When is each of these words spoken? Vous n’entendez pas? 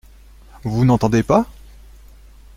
Vous 0.63 0.83
n’entendez 0.83 1.21
pas? 1.21 1.45